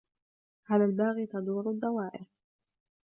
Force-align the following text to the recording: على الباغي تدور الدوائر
على 0.69 0.85
الباغي 0.85 1.25
تدور 1.25 1.69
الدوائر 1.69 2.25